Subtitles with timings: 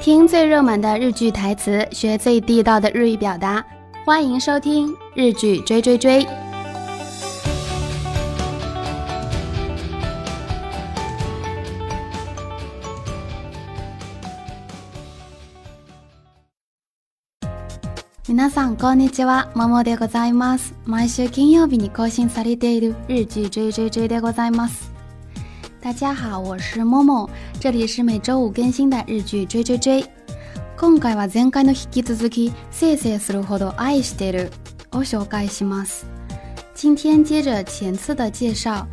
[0.00, 3.64] 听最热门的日剧台词，学最地道的日语表达，
[4.04, 6.24] 欢迎收听《日剧追追追》。
[18.24, 20.74] 皆さんこんにちは、m o ございます。
[20.84, 24.91] 毎週金曜日に更新されている日剧追追追でございます。
[25.82, 27.28] 大家好，我是モモ，
[27.58, 30.00] 这里是每周五更新的日剧追追追。
[30.78, 34.52] 今回は前回の引き続き、せいせいするほど愛してる
[34.92, 36.06] を紹介します。
[36.76, 38.86] 今天接着前次的介绍，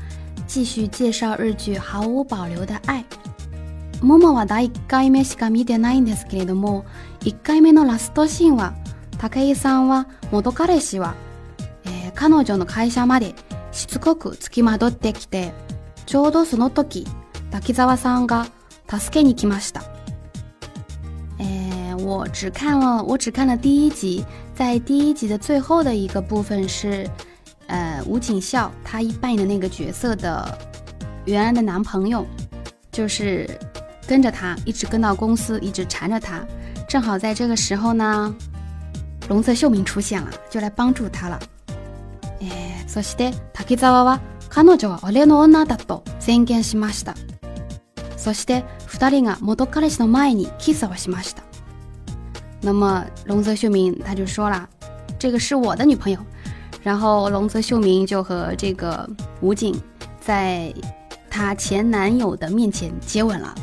[0.48, 3.06] 继续介绍日剧《毫无保留的爱》。
[4.04, 6.86] モモは第1回目しか見てないんですけれども、
[7.22, 8.74] 1回目のラストシーンは、
[9.20, 11.14] 武井さんは元彼氏は、
[11.86, 13.36] えー、彼女の会社まで
[13.72, 15.54] しつこく付きまどってきて、
[16.10, 17.06] ちょうどその時、
[17.52, 18.48] 滝沢さんが
[18.90, 19.84] 助けに来ました。
[21.38, 27.08] 哎，我只看了我只看了第一集，在第一集的最后的一个部分是，
[27.68, 30.58] 呃，吴景孝他扮演的那个角色的
[31.26, 32.26] 原来的男朋友，
[32.92, 33.48] 就是
[34.08, 36.44] 跟着他一直跟到公司，一直缠着他。
[36.88, 38.34] 正好在这个时候呢，
[39.28, 41.40] 龙泽秀明出现了，就来帮助他了。
[42.42, 42.50] え、
[42.90, 44.20] そして滝沢は。
[44.50, 47.16] 彼女は俺の女だと宣言しました
[48.18, 51.44] そして2人が元彼氏の前にキスをしました
[52.62, 54.68] 那么龙泽秀明他就说啦
[55.18, 56.20] 这个是我的女朋友
[56.84, 59.10] 然后龙泽秀明就和这个
[59.42, 59.80] 武警
[60.20, 60.74] 在
[61.30, 63.54] 她前男友的面前接吻了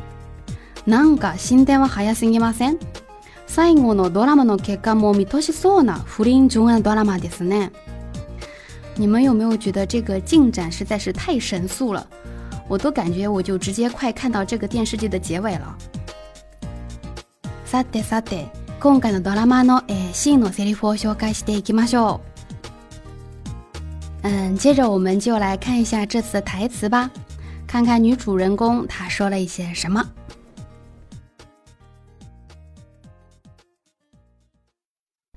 [0.87, 2.79] なんか進展は早すぎません
[3.47, 7.73] 最後のドラマの結果も見通しそうな不倫中愛ドラマですね。
[8.98, 12.05] 你们有没有觉得这个进展实在是太神速了？
[12.66, 15.79] 我都感觉我就直接快看到这个电视剧的结尾了。
[17.70, 18.46] さてさて、
[18.80, 19.83] 今回のドラマの
[20.14, 22.20] シーンのセリフを紹介していきましょ
[24.23, 24.29] う。
[24.29, 27.11] 嗯，接着我们就来看一下这次的台词吧，
[27.67, 30.02] 看看女主人公她说了一些什么。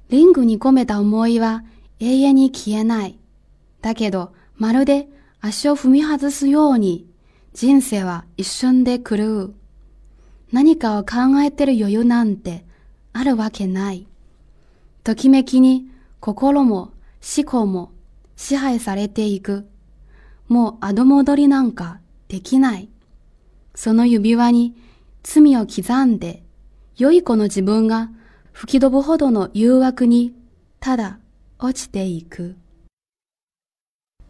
[0.07, 1.63] リングに込めた思いは
[1.99, 3.18] 永遠に消えない。
[3.81, 5.07] だけど、まるで
[5.41, 7.05] 足を踏み外すように、
[7.53, 9.53] 人生は一瞬で狂う。
[10.51, 12.65] 何かを考えてる余裕なんて
[13.13, 14.07] あるわけない。
[15.03, 15.87] ときめきに
[16.19, 16.91] 心も
[17.37, 17.91] 思考も
[18.35, 19.65] 支配されていく。
[20.47, 22.89] もう後戻りなんかできない。
[23.75, 24.75] その指輪に
[25.23, 26.43] 罪を刻んで、
[26.97, 28.09] 良い子の自分が
[28.51, 30.33] 吹き飛ぶほどの誘惑に、
[30.81, 31.19] ただ
[31.59, 32.57] 落ちていく。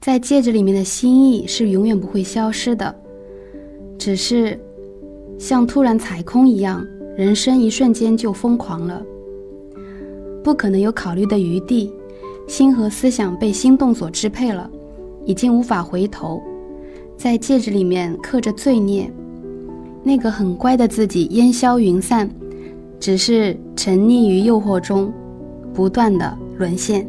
[0.01, 2.93] 在戒指里面的心意是永远不会消失的，
[3.97, 4.57] 只是
[5.37, 6.85] 像突然踩空一样，
[7.17, 9.03] 人生一瞬间就疯狂了，
[10.41, 11.93] 不可能有考虑的余地，
[12.47, 14.69] 心和思想被心动所支配了，
[15.25, 16.41] 已经无法回头。
[17.17, 19.11] 在戒指里面刻着罪孽，
[20.01, 22.29] 那个很乖的自己烟消云散，
[23.01, 25.11] 只是沉溺于诱惑中，
[25.73, 27.05] 不断的沦陷。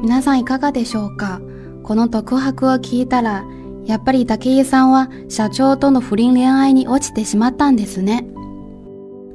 [0.00, 1.40] 皆さんいかがでしょうか
[1.82, 3.44] この独白を聞いたら、
[3.84, 8.24] やっぱり武井さんは社長との不倫恋愛に落ちてしまったんですね。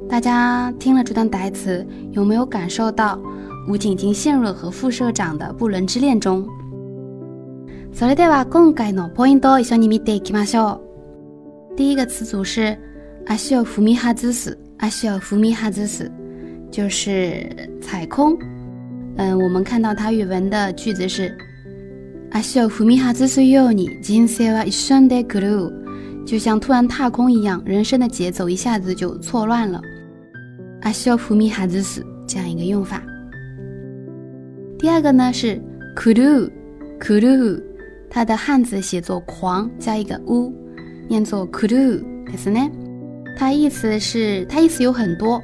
[0.08, 3.18] 大家听了这段台词，有没有感受到
[3.68, 6.46] 吴景已陷入了和副社长的不伦之恋中？
[7.92, 10.78] それでは今回のポイントを一緒に見ていきましょ
[11.72, 11.76] う。
[11.76, 12.76] 第一个词组是
[13.26, 16.10] 足を踏み外す，足を踏み外す，
[16.70, 17.50] 就是
[17.82, 18.38] 踩空。
[19.16, 21.32] 嗯，我们看到它语文的句子是
[22.32, 25.72] “阿秀福米哈子是有你，人生啊一瞬间哭鲁，
[26.26, 29.80] 就像突然踏空一样，人生的节奏一下子就错乱了。”
[30.82, 31.80] 阿秀福米哈子
[32.26, 33.00] 这样一个用法。
[34.80, 35.62] 第二个呢是
[35.94, 36.48] “哭鲁
[36.98, 37.56] 哭鲁”，
[38.10, 40.52] 它的汉字写作“狂”，加一个“乌”，
[41.08, 41.76] 念作“哭鲁”。
[42.26, 42.58] 可是呢，
[43.38, 45.40] 它意思是它意思有很多，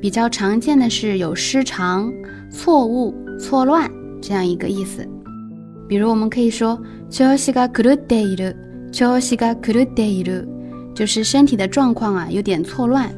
[0.00, 2.08] 比较常见的是有失常。
[2.50, 3.90] 错误、错乱
[4.20, 5.06] 这样一个意思，
[5.88, 6.80] 比如我们可以说
[7.10, 8.54] “chōxi gā kūl děi l
[8.90, 10.46] ù c h i d i l
[10.94, 13.10] 就是身体的状况啊有点错乱。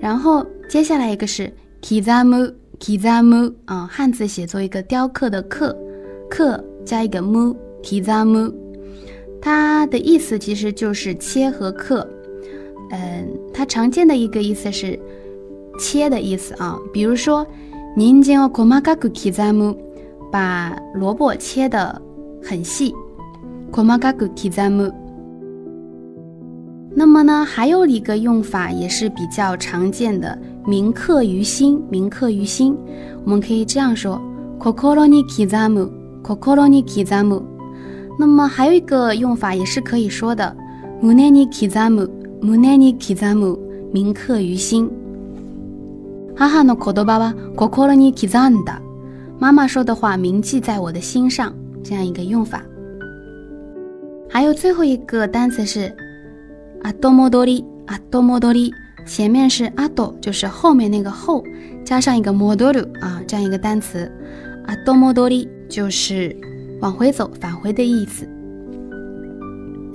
[0.00, 1.52] 然后接下来一个是
[1.82, 5.76] “kizamu”，“kizamu” 啊，汉字写作一个雕刻的“刻
[6.30, 8.52] ”，“刻”加一个 “mu”，“kizamu”，
[9.40, 12.06] 它的意思其实就是切和刻。
[12.90, 14.98] 嗯，它常见的一个意思是。
[15.78, 17.46] 切的意思啊，比如说，
[17.96, 19.32] 您将我細马嘎古提
[20.30, 22.00] 把萝卜切的
[22.42, 22.94] 很细。
[23.70, 24.50] 可马嘎古提
[26.94, 31.82] 那么呢，还有一个用法也是比较常见的，铭刻于心。
[31.88, 32.76] 铭刻于心，
[33.24, 34.20] 我们可以这样说，
[34.60, 35.90] 可可罗尼提在木，
[36.22, 36.38] 可
[38.18, 40.54] 那么还有一个用法也是可以说的，
[41.00, 42.06] 木奈尼提在木，
[42.42, 44.90] 木奈铭刻于心。
[46.36, 47.94] 阿哈诺科多巴巴，我哭了。
[47.94, 48.32] 你记得
[48.64, 48.80] 的，
[49.38, 52.62] 妈妈说的话铭记在我的心上，这样一个用法。
[54.28, 55.94] 还有最后一个单词是
[56.82, 58.72] 啊多莫多里啊多莫多里，
[59.06, 61.44] 前面是阿多，就是后面那个后
[61.84, 64.10] 加上一个莫多路啊，这样一个单词
[64.66, 66.34] 啊多莫多里就是
[66.80, 68.26] 往回走、返回的意思。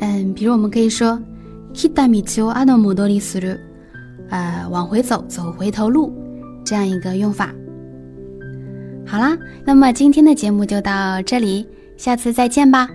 [0.01, 1.19] 嗯，比如我们可以说
[1.73, 3.57] kita mi chiu n o mo 多里 su lu，
[4.29, 6.26] 啊，往回走，走回头路。
[6.67, 7.49] 这样一个用法，
[9.05, 11.65] 好啦，那么今天的节目就到这里，
[11.95, 12.89] 下次再见吧，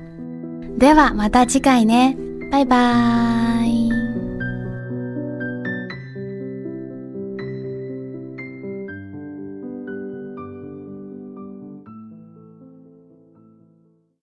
[0.78, 2.14] ではまた次回ね、
[2.50, 3.91] 拜拜。